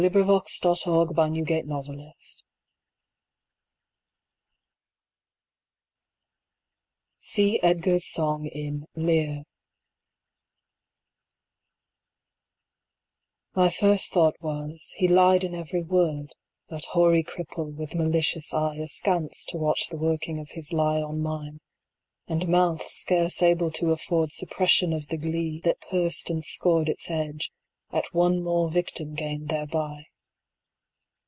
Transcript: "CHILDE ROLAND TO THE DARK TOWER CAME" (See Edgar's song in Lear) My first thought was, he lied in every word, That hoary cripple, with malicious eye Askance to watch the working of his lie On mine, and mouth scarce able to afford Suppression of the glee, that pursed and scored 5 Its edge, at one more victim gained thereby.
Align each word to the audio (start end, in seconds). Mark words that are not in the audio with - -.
"CHILDE 0.01 0.15
ROLAND 0.15 0.45
TO 0.47 0.61
THE 0.61 1.13
DARK 1.13 1.15
TOWER 1.15 1.93
CAME" 1.93 2.11
(See 7.19 7.61
Edgar's 7.61 8.07
song 8.07 8.47
in 8.47 8.85
Lear) 8.95 9.43
My 13.55 13.69
first 13.69 14.11
thought 14.11 14.35
was, 14.41 14.91
he 14.97 15.07
lied 15.07 15.43
in 15.43 15.53
every 15.53 15.83
word, 15.83 16.31
That 16.69 16.85
hoary 16.85 17.23
cripple, 17.23 17.71
with 17.71 17.93
malicious 17.93 18.51
eye 18.55 18.77
Askance 18.77 19.45
to 19.49 19.57
watch 19.57 19.89
the 19.89 19.97
working 19.99 20.39
of 20.39 20.49
his 20.49 20.73
lie 20.73 20.99
On 20.99 21.21
mine, 21.21 21.59
and 22.27 22.47
mouth 22.47 22.81
scarce 22.89 23.43
able 23.43 23.69
to 23.73 23.91
afford 23.91 24.31
Suppression 24.31 24.93
of 24.93 25.09
the 25.09 25.17
glee, 25.19 25.61
that 25.63 25.79
pursed 25.79 26.31
and 26.31 26.43
scored 26.43 26.87
5 26.87 26.91
Its 26.93 27.11
edge, 27.11 27.51
at 27.93 28.05
one 28.13 28.41
more 28.41 28.71
victim 28.71 29.13
gained 29.15 29.49
thereby. 29.49 30.01